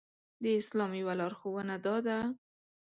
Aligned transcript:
د 0.43 0.45
اسلام 0.59 0.91
يوه 1.01 1.13
لارښوونه 1.19 1.75
دا 1.85 1.95
ده. 2.07 2.17